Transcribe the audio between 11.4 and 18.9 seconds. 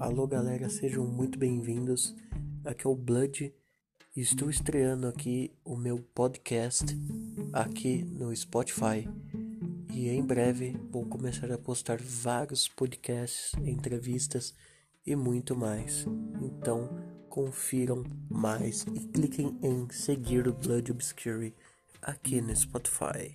a postar vários podcasts, entrevistas e muito mais. Então confiram mais